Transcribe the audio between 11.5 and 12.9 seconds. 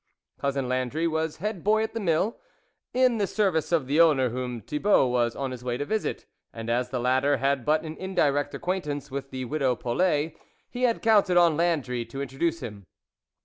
Landry to introduce him.